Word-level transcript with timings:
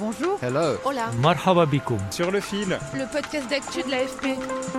Bonjour. 0.00 0.38
Hello. 0.40 0.78
Hola. 0.86 1.10
Marhaba 1.20 1.66
bikoum. 1.66 1.98
Sur 2.10 2.30
le 2.30 2.40
fil. 2.40 2.78
Le 2.94 3.12
podcast 3.12 3.50
d'actu 3.50 3.82
de 3.82 3.90
l'AFP. 3.90 4.28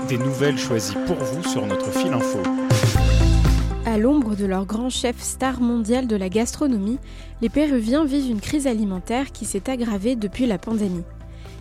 Des 0.10 0.18
nouvelles 0.18 0.58
choisies 0.58 0.96
pour 1.06 1.18
vous 1.18 1.44
sur 1.44 1.64
notre 1.68 1.92
fil 1.92 2.12
info. 2.12 2.40
À 3.86 4.00
l'ombre 4.00 4.36
de 4.36 4.48
leur 4.48 4.66
grand 4.66 4.90
chef 4.90 5.22
star 5.22 5.62
mondial 5.62 6.08
de 6.08 6.16
la 6.16 6.28
gastronomie, 6.28 6.98
les 7.44 7.50
Péruviens 7.50 8.04
vivent 8.04 8.32
une 8.32 8.42
crise 8.42 8.66
alimentaire 8.66 9.32
qui 9.32 9.46
s'est 9.46 9.70
aggravée 9.70 10.16
depuis 10.16 10.48
la 10.48 10.58
pandémie. 10.58 11.04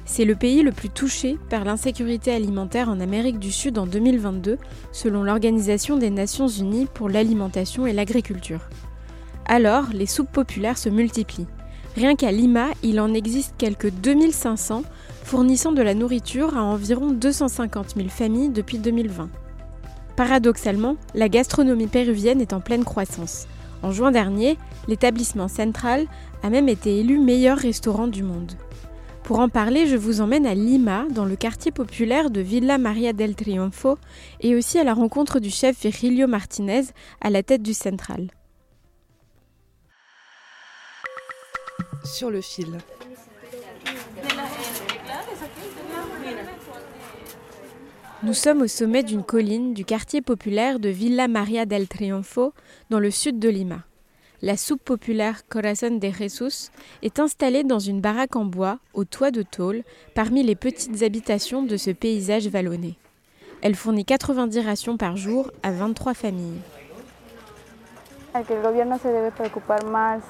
C'est 0.07 0.25
le 0.25 0.37
pays 0.37 0.63
le 0.63 0.73
plus 0.73 0.89
touché 0.89 1.37
par 1.51 1.65
l'insécurité 1.65 2.33
alimentaire 2.33 2.89
en 2.89 2.99
Amérique 2.99 3.39
du 3.39 3.53
Sud 3.53 3.77
en 3.77 3.85
2022, 3.85 4.57
selon 4.91 5.23
l'Organisation 5.23 5.99
des 5.99 6.11
Nations 6.11 6.49
Unies 6.49 6.87
pour 6.95 7.11
l'alimentation 7.11 7.87
et 7.87 7.93
l'agriculture. 7.93 8.71
Alors, 9.45 9.85
les 9.93 10.07
soupes 10.07 10.33
populaires 10.33 10.79
se 10.79 10.89
multiplient. 10.89 11.47
Rien 11.97 12.15
qu'à 12.15 12.31
Lima, 12.31 12.69
il 12.83 13.01
en 13.01 13.13
existe 13.13 13.55
quelques 13.59 13.91
2500, 13.91 14.85
fournissant 15.25 15.73
de 15.73 15.83
la 15.83 15.95
nourriture 15.95 16.57
à 16.57 16.63
environ 16.63 17.11
250 17.11 17.95
000 17.97 18.09
familles 18.09 18.51
depuis 18.51 18.79
2020. 18.79 19.29
Paradoxalement, 20.17 20.97
la 21.15 21.29
gastronomie 21.29 21.89
péruvienne 21.89 22.41
est 22.41 22.53
en 22.53 22.61
pleine 22.61 22.85
croissance. 22.85 23.47
En 23.83 23.91
juin 23.91 24.11
dernier, 24.11 24.59
l'établissement 24.87 25.49
Central 25.49 26.07
a 26.43 26.51
même 26.51 26.69
été 26.69 27.01
élu 27.01 27.19
meilleur 27.19 27.59
restaurant 27.59 28.07
du 28.07 28.23
monde. 28.23 28.53
Pour 29.25 29.39
en 29.39 29.49
parler, 29.49 29.87
je 29.87 29.97
vous 29.97 30.21
emmène 30.21 30.47
à 30.47 30.55
Lima, 30.55 31.07
dans 31.11 31.25
le 31.25 31.37
quartier 31.37 31.71
populaire 31.71 32.31
de 32.31 32.41
Villa 32.41 32.79
Maria 32.79 33.13
del 33.13 33.35
Triunfo, 33.35 33.97
et 34.41 34.55
aussi 34.55 34.79
à 34.79 34.85
la 34.85 34.95
rencontre 34.95 35.41
du 35.41 35.51
chef 35.51 35.81
Virgilio 35.83 36.27
Martinez 36.27 36.83
à 37.21 37.31
la 37.31 37.43
tête 37.43 37.63
du 37.63 37.75
Central. 37.75 38.29
Sur 42.05 42.31
le 42.31 42.41
fil. 42.41 42.79
Nous 48.23 48.35
sommes 48.35 48.63
au 48.63 48.67
sommet 48.67 49.03
d'une 49.03 49.23
colline 49.23 49.73
du 49.73 49.85
quartier 49.85 50.21
populaire 50.21 50.79
de 50.79 50.89
Villa 50.89 51.29
Maria 51.29 51.65
del 51.65 51.89
Triunfo, 51.89 52.53
dans 52.91 52.99
le 52.99 53.11
sud 53.11 53.39
de 53.39 53.49
Lima. 53.49 53.85
La 54.43 54.57
soupe 54.57 54.83
populaire 54.83 55.47
Corazon 55.49 55.97
de 55.97 56.11
Jesus 56.11 56.71
est 57.03 57.19
installée 57.19 57.65
dans 57.65 57.79
une 57.79 58.01
baraque 58.01 58.37
en 58.37 58.45
bois, 58.45 58.79
au 58.95 59.05
toit 59.05 59.31
de 59.31 59.43
tôle, 59.43 59.83
parmi 60.15 60.43
les 60.43 60.55
petites 60.55 61.03
habitations 61.03 61.63
de 61.63 61.77
ce 61.77 61.91
paysage 61.91 62.49
vallonné. 62.49 62.97
Elle 63.63 63.75
fournit 63.75 64.05
90 64.05 64.61
rations 64.61 64.97
par 64.97 65.17
jour 65.17 65.51
à 65.63 65.73
23 65.73 66.15
familles. 66.15 66.61
Le 68.35 68.43
gouvernement 68.63 70.21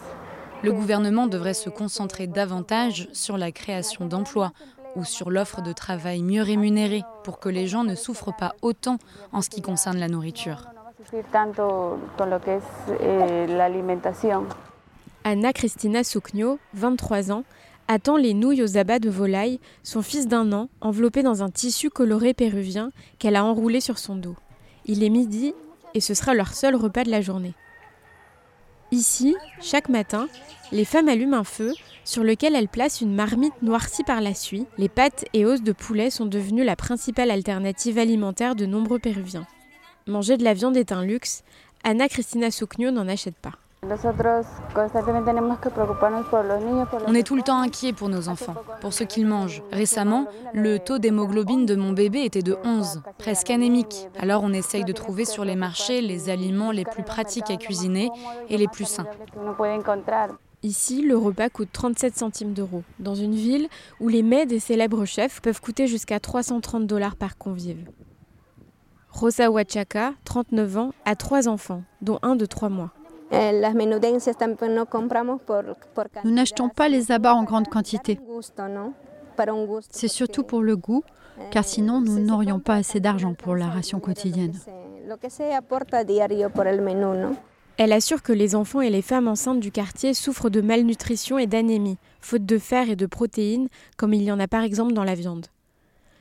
devrait 0.62 1.54
se 1.54 1.70
concentrer 1.70 2.26
davantage 2.26 3.08
sur 3.12 3.38
la 3.38 3.52
création 3.52 4.06
d'emplois 4.06 4.52
ou 4.96 5.04
sur 5.04 5.30
l'offre 5.30 5.62
de 5.62 5.72
travail 5.72 6.22
mieux 6.22 6.42
rémunérée 6.42 7.02
pour 7.24 7.38
que 7.38 7.48
les 7.48 7.66
gens 7.66 7.84
ne 7.84 7.94
souffrent 7.94 8.36
pas 8.36 8.54
autant 8.62 8.98
en 9.32 9.40
ce 9.40 9.48
qui 9.48 9.62
concerne 9.62 9.98
la 9.98 10.08
nourriture. 10.08 10.66
Anna 15.24 15.52
Cristina 15.52 16.04
Sucño, 16.04 16.58
23 16.74 17.32
ans, 17.32 17.44
attend 17.88 18.16
les 18.16 18.34
nouilles 18.34 18.62
aux 18.62 18.78
abats 18.78 18.98
de 18.98 19.10
volaille, 19.10 19.60
son 19.82 20.02
fils 20.02 20.28
d'un 20.28 20.52
an, 20.52 20.68
enveloppé 20.80 21.22
dans 21.22 21.42
un 21.42 21.50
tissu 21.50 21.90
coloré 21.90 22.34
péruvien 22.34 22.90
qu'elle 23.18 23.36
a 23.36 23.44
enroulé 23.44 23.80
sur 23.80 23.98
son 23.98 24.16
dos. 24.16 24.36
Il 24.86 25.02
est 25.02 25.10
midi 25.10 25.54
et 25.94 26.00
ce 26.00 26.14
sera 26.14 26.34
leur 26.34 26.54
seul 26.54 26.76
repas 26.76 27.04
de 27.04 27.10
la 27.10 27.20
journée. 27.20 27.54
Ici, 28.92 29.36
chaque 29.60 29.88
matin, 29.88 30.28
les 30.72 30.84
femmes 30.84 31.08
allument 31.08 31.38
un 31.38 31.44
feu 31.44 31.72
sur 32.04 32.24
lequel 32.24 32.56
elles 32.56 32.68
placent 32.68 33.00
une 33.00 33.14
marmite 33.14 33.62
noircie 33.62 34.02
par 34.02 34.20
la 34.20 34.34
suie. 34.34 34.66
Les 34.78 34.88
pâtes 34.88 35.24
et 35.32 35.44
os 35.44 35.62
de 35.62 35.72
poulet 35.72 36.10
sont 36.10 36.26
devenues 36.26 36.64
la 36.64 36.74
principale 36.74 37.30
alternative 37.30 37.98
alimentaire 37.98 38.56
de 38.56 38.66
nombreux 38.66 38.98
Péruviens. 38.98 39.46
Manger 40.08 40.36
de 40.36 40.44
la 40.44 40.54
viande 40.54 40.76
est 40.76 40.90
un 40.90 41.04
luxe. 41.04 41.44
Anna 41.84 42.08
Cristina 42.08 42.50
Sucño 42.50 42.90
n'en 42.90 43.06
achète 43.06 43.36
pas. 43.36 43.52
On 43.82 43.88
est 47.14 47.22
tout 47.22 47.36
le 47.36 47.42
temps 47.42 47.62
inquiet 47.62 47.94
pour 47.94 48.10
nos 48.10 48.28
enfants, 48.28 48.54
pour 48.82 48.92
ce 48.92 49.04
qu'ils 49.04 49.26
mangent. 49.26 49.62
Récemment, 49.72 50.26
le 50.52 50.78
taux 50.78 50.98
d'hémoglobine 50.98 51.64
de 51.64 51.74
mon 51.74 51.92
bébé 51.92 52.24
était 52.24 52.42
de 52.42 52.58
11, 52.62 53.00
presque 53.18 53.48
anémique. 53.48 54.08
Alors 54.18 54.42
on 54.44 54.52
essaye 54.52 54.84
de 54.84 54.92
trouver 54.92 55.24
sur 55.24 55.46
les 55.46 55.56
marchés 55.56 56.02
les 56.02 56.28
aliments 56.28 56.72
les 56.72 56.84
plus 56.84 57.02
pratiques 57.02 57.50
à 57.50 57.56
cuisiner 57.56 58.10
et 58.50 58.58
les 58.58 58.68
plus 58.68 58.84
sains. 58.84 59.06
Ici, 60.62 61.00
le 61.00 61.16
repas 61.16 61.48
coûte 61.48 61.70
37 61.72 62.18
centimes 62.18 62.52
d'euros, 62.52 62.82
dans 62.98 63.14
une 63.14 63.34
ville 63.34 63.66
où 63.98 64.08
les 64.08 64.22
mets 64.22 64.44
des 64.44 64.60
célèbres 64.60 65.06
chefs 65.06 65.40
peuvent 65.40 65.62
coûter 65.62 65.86
jusqu'à 65.86 66.20
330 66.20 66.86
dollars 66.86 67.16
par 67.16 67.38
convive. 67.38 67.88
Rosa 69.08 69.48
Huachaca, 69.48 70.12
39 70.24 70.76
ans, 70.76 70.92
a 71.06 71.16
trois 71.16 71.48
enfants, 71.48 71.82
dont 72.02 72.18
un 72.20 72.36
de 72.36 72.44
trois 72.44 72.68
mois. 72.68 72.90
Nous 76.24 76.30
n'achetons 76.30 76.68
pas 76.68 76.88
les 76.88 77.12
abats 77.12 77.34
en 77.34 77.44
grande 77.44 77.68
quantité. 77.68 78.18
C'est 79.90 80.08
surtout 80.08 80.42
pour 80.42 80.62
le 80.62 80.76
goût, 80.76 81.02
car 81.50 81.64
sinon 81.64 82.00
nous 82.00 82.18
n'aurions 82.18 82.60
pas 82.60 82.74
assez 82.74 83.00
d'argent 83.00 83.34
pour 83.34 83.54
la 83.54 83.68
ration 83.68 84.00
quotidienne. 84.00 84.54
Elle 87.76 87.92
assure 87.92 88.22
que 88.22 88.32
les 88.32 88.54
enfants 88.54 88.82
et 88.82 88.90
les 88.90 89.00
femmes 89.00 89.28
enceintes 89.28 89.60
du 89.60 89.72
quartier 89.72 90.12
souffrent 90.12 90.50
de 90.50 90.60
malnutrition 90.60 91.38
et 91.38 91.46
d'anémie, 91.46 91.96
faute 92.20 92.44
de 92.44 92.58
fer 92.58 92.90
et 92.90 92.96
de 92.96 93.06
protéines, 93.06 93.68
comme 93.96 94.12
il 94.12 94.22
y 94.22 94.30
en 94.30 94.38
a 94.38 94.48
par 94.48 94.64
exemple 94.64 94.92
dans 94.92 95.04
la 95.04 95.14
viande. 95.14 95.46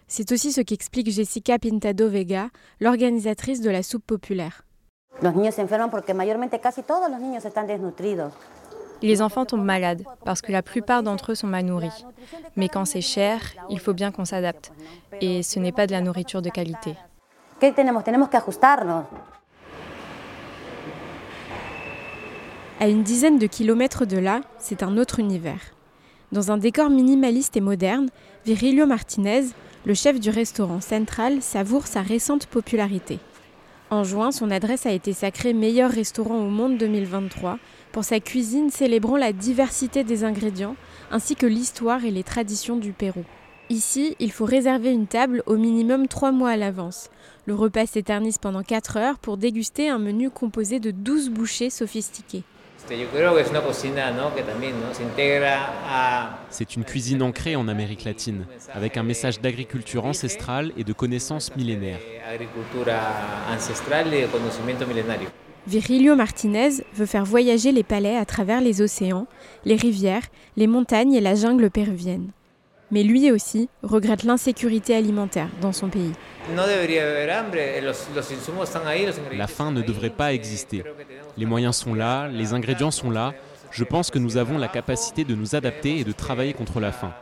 C'est 0.07 0.31
aussi 0.31 0.53
ce 0.53 0.61
qu'explique 0.61 1.11
Jessica 1.11 1.59
Pintado 1.59 2.07
Vega, 2.07 2.49
l'organisatrice 2.79 3.61
de 3.61 3.69
la 3.69 3.83
soupe 3.83 4.05
populaire. 4.05 4.63
Les 9.01 9.21
enfants 9.21 9.45
tombent 9.45 9.63
malades 9.63 10.03
parce 10.25 10.41
que 10.41 10.51
la 10.51 10.61
plupart 10.61 11.03
d'entre 11.03 11.31
eux 11.31 11.35
sont 11.35 11.47
mal 11.47 11.65
nourris. 11.65 12.05
Mais 12.55 12.69
quand 12.69 12.85
c'est 12.85 13.01
cher, 13.01 13.39
il 13.69 13.79
faut 13.79 13.93
bien 13.93 14.11
qu'on 14.11 14.25
s'adapte. 14.25 14.71
Et 15.21 15.43
ce 15.43 15.59
n'est 15.59 15.71
pas 15.71 15.87
de 15.87 15.91
la 15.91 16.01
nourriture 16.01 16.41
de 16.41 16.49
qualité. 16.49 16.95
À 22.81 22.87
une 22.87 23.03
dizaine 23.03 23.39
de 23.39 23.47
kilomètres 23.47 24.05
de 24.05 24.17
là, 24.17 24.41
c'est 24.57 24.83
un 24.83 24.97
autre 24.97 25.19
univers. 25.19 25.59
Dans 26.31 26.51
un 26.51 26.57
décor 26.57 26.89
minimaliste 26.89 27.57
et 27.57 27.61
moderne, 27.61 28.09
Virilio 28.45 28.85
Martinez, 28.85 29.47
le 29.85 29.93
chef 29.93 30.19
du 30.19 30.29
restaurant 30.29 30.79
Central, 30.79 31.41
savoure 31.41 31.87
sa 31.87 32.01
récente 32.01 32.45
popularité. 32.45 33.19
En 33.91 34.03
juin, 34.03 34.31
son 34.31 34.51
adresse 34.51 34.85
a 34.85 34.91
été 34.91 35.13
sacrée 35.13 35.53
meilleur 35.53 35.89
restaurant 35.89 36.37
au 36.45 36.49
monde 36.49 36.77
2023 36.77 37.57
pour 37.91 38.03
sa 38.03 38.19
cuisine 38.19 38.69
célébrant 38.69 39.17
la 39.17 39.33
diversité 39.33 40.03
des 40.03 40.23
ingrédients 40.23 40.75
ainsi 41.09 41.35
que 41.35 41.47
l'histoire 41.47 42.05
et 42.05 42.11
les 42.11 42.21
traditions 42.21 42.77
du 42.77 42.91
Pérou. 42.91 43.23
Ici, 43.71 44.15
il 44.19 44.31
faut 44.31 44.45
réserver 44.45 44.91
une 44.91 45.07
table 45.07 45.41
au 45.47 45.55
minimum 45.55 46.07
trois 46.07 46.31
mois 46.31 46.51
à 46.51 46.57
l'avance. 46.57 47.09
Le 47.47 47.55
repas 47.55 47.87
s'éternise 47.87 48.37
pendant 48.37 48.61
4 48.61 48.97
heures 48.97 49.17
pour 49.17 49.37
déguster 49.37 49.89
un 49.89 49.99
menu 49.99 50.29
composé 50.29 50.79
de 50.79 50.91
12 50.91 51.29
bouchées 51.31 51.71
sophistiquées. 51.71 52.43
C'est 56.49 56.75
une 56.75 56.83
cuisine 56.83 57.21
ancrée 57.21 57.55
en 57.55 57.67
Amérique 57.67 58.03
latine, 58.03 58.45
avec 58.73 58.97
un 58.97 59.03
message 59.03 59.41
d'agriculture 59.41 60.05
ancestrale 60.05 60.71
et 60.75 60.83
de 60.83 60.93
connaissances 60.93 61.55
millénaires. 61.55 61.99
Virilio 65.67 66.15
Martinez 66.15 66.69
veut 66.93 67.05
faire 67.05 67.25
voyager 67.25 67.71
les 67.71 67.83
palais 67.83 68.17
à 68.17 68.25
travers 68.25 68.61
les 68.61 68.81
océans, 68.81 69.27
les 69.65 69.75
rivières, 69.75 70.23
les 70.57 70.67
montagnes 70.67 71.13
et 71.13 71.21
la 71.21 71.35
jungle 71.35 71.69
péruvienne. 71.69 72.31
Mais 72.91 73.03
lui 73.03 73.31
aussi 73.31 73.69
regrette 73.83 74.23
l'insécurité 74.23 74.95
alimentaire 74.95 75.47
dans 75.61 75.71
son 75.71 75.89
pays. 75.89 76.13
La 79.35 79.47
faim 79.47 79.71
ne 79.71 79.81
devrait 79.81 80.09
pas 80.09 80.33
exister. 80.33 80.83
Les 81.37 81.45
moyens 81.45 81.75
sont 81.75 81.93
là, 81.93 82.27
les 82.27 82.53
ingrédients 82.53 82.91
sont 82.91 83.11
là. 83.11 83.33
Je 83.71 83.83
pense 83.83 84.09
que 84.09 84.17
nous 84.17 84.37
avons 84.37 84.57
la 84.57 84.67
capacité 84.67 85.23
de 85.23 85.35
nous 85.35 85.55
adapter 85.55 85.99
et 85.99 86.03
de 86.03 86.11
travailler 86.11 86.53
contre 86.53 86.79
la 86.79 86.91
faim. 86.91 87.13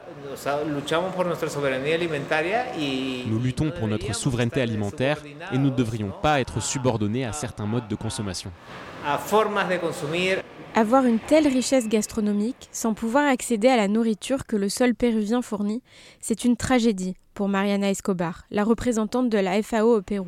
Nous 3.25 3.39
luttons 3.39 3.71
pour 3.71 3.87
notre 3.87 4.15
souveraineté 4.15 4.61
alimentaire 4.61 5.17
et 5.51 5.57
nous 5.57 5.69
ne 5.69 5.75
devrions 5.75 6.13
pas 6.21 6.39
être 6.39 6.61
subordonnés 6.61 7.25
à 7.25 7.33
certains 7.33 7.65
modes 7.65 7.87
de 7.89 7.95
consommation. 7.95 8.51
Avoir 10.75 11.05
une 11.05 11.19
telle 11.19 11.47
richesse 11.47 11.87
gastronomique 11.87 12.69
sans 12.71 12.93
pouvoir 12.93 13.27
accéder 13.27 13.67
à 13.67 13.77
la 13.77 13.87
nourriture 13.87 14.45
que 14.45 14.55
le 14.55 14.69
sol 14.69 14.93
péruvien 14.93 15.41
fournit, 15.41 15.81
c'est 16.21 16.45
une 16.45 16.55
tragédie 16.55 17.15
pour 17.33 17.47
Mariana 17.49 17.89
Escobar, 17.89 18.45
la 18.51 18.63
représentante 18.63 19.29
de 19.29 19.37
la 19.37 19.61
FAO 19.61 19.97
au 19.97 20.01
Pérou. 20.01 20.27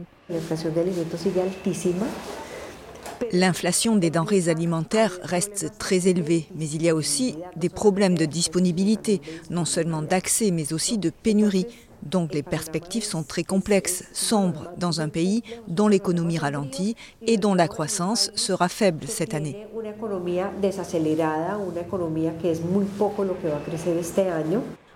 L'inflation 3.32 3.96
des 3.96 4.10
denrées 4.10 4.48
alimentaires 4.48 5.20
reste 5.24 5.78
très 5.78 6.08
élevée, 6.08 6.48
mais 6.56 6.70
il 6.70 6.84
y 6.84 6.90
a 6.90 6.96
aussi 6.96 7.36
des 7.56 7.70
problèmes 7.70 8.18
de 8.18 8.26
disponibilité, 8.26 9.22
non 9.50 9.66
seulement 9.66 10.02
d'accès, 10.02 10.52
mais 10.52 10.74
aussi 10.74 10.98
de 10.98 11.10
pénurie. 11.10 11.68
Donc 12.04 12.34
les 12.34 12.44
perspectives 12.44 13.04
sont 13.04 13.24
très 13.24 13.44
complexes, 13.44 14.06
sombres 14.14 14.72
dans 14.78 15.02
un 15.02 15.10
pays 15.10 15.44
dont 15.68 15.88
l'économie 15.88 16.38
ralentit 16.38 16.96
et 17.26 17.38
dont 17.38 17.54
la 17.54 17.68
croissance 17.68 18.32
sera 18.36 18.70
faible 18.70 19.06
cette 19.08 19.34
année. 19.34 19.68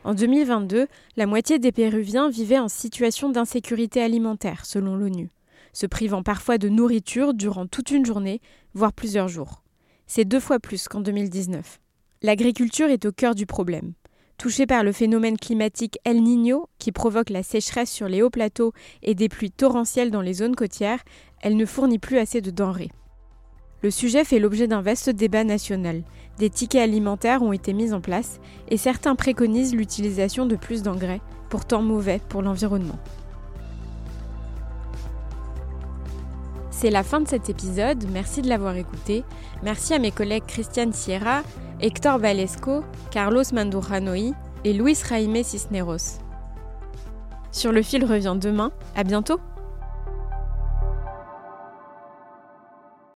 En 0.05 0.13
2022, 0.13 0.87
la 1.15 1.25
moitié 1.25 1.59
des 1.59 1.71
Péruviens 1.71 2.29
vivaient 2.29 2.59
en 2.59 2.67
situation 2.67 3.29
d'insécurité 3.29 4.01
alimentaire, 4.01 4.65
selon 4.65 4.95
l'ONU, 4.95 5.29
se 5.71 5.85
privant 5.85 6.23
parfois 6.23 6.57
de 6.57 6.67
nourriture 6.67 7.33
durant 7.33 7.67
toute 7.67 7.91
une 7.91 8.05
journée, 8.05 8.41
voire 8.73 8.91
plusieurs 8.91 9.29
jours. 9.29 9.63
C'est 10.07 10.25
deux 10.25 10.41
fois 10.41 10.59
plus 10.59 10.87
qu'en 10.89 10.99
2019. 10.99 11.79
L'agriculture 12.21 12.89
est 12.89 13.05
au 13.05 13.11
cœur 13.11 13.33
du 13.33 13.45
problème. 13.45 13.93
Touchée 14.37 14.65
par 14.65 14.83
le 14.83 14.91
phénomène 14.91 15.37
climatique 15.37 15.99
El 16.03 16.21
Niño, 16.21 16.67
qui 16.79 16.91
provoque 16.91 17.29
la 17.29 17.43
sécheresse 17.43 17.91
sur 17.91 18.07
les 18.07 18.21
hauts 18.21 18.29
plateaux 18.29 18.73
et 19.01 19.15
des 19.15 19.29
pluies 19.29 19.51
torrentielles 19.51 20.11
dans 20.11 20.21
les 20.21 20.33
zones 20.33 20.55
côtières, 20.55 21.03
elle 21.41 21.55
ne 21.55 21.65
fournit 21.65 21.99
plus 21.99 22.17
assez 22.17 22.41
de 22.41 22.51
denrées. 22.51 22.91
Le 23.83 23.91
sujet 23.91 24.23
fait 24.23 24.39
l'objet 24.39 24.67
d'un 24.67 24.81
vaste 24.81 25.09
débat 25.09 25.43
national. 25.43 26.03
Des 26.39 26.49
tickets 26.49 26.81
alimentaires 26.81 27.43
ont 27.43 27.53
été 27.53 27.73
mis 27.73 27.93
en 27.93 28.01
place 28.01 28.39
et 28.69 28.77
certains 28.77 29.15
préconisent 29.15 29.75
l'utilisation 29.75 30.45
de 30.45 30.55
plus 30.55 30.83
d'engrais, 30.83 31.21
pourtant 31.49 31.81
mauvais 31.81 32.21
pour 32.29 32.41
l'environnement. 32.41 32.97
C'est 36.71 36.89
la 36.89 37.03
fin 37.03 37.21
de 37.21 37.27
cet 37.27 37.49
épisode, 37.49 38.05
merci 38.11 38.41
de 38.41 38.49
l'avoir 38.49 38.75
écouté. 38.75 39.23
Merci 39.63 39.93
à 39.93 39.99
mes 39.99 40.11
collègues 40.11 40.45
Christiane 40.47 40.91
Sierra, 40.91 41.43
Hector 41.83 42.17
Valesco, 42.17 42.85
Carlos 43.11 43.43
Manduranoy 43.51 44.31
et 44.63 44.71
Luis 44.71 44.95
Jaime 45.09 45.43
Cisneros. 45.43 46.21
Sur 47.51 47.73
le 47.73 47.81
fil 47.81 48.05
revient 48.05 48.37
demain, 48.39 48.71
à 48.95 49.03
bientôt 49.03 49.37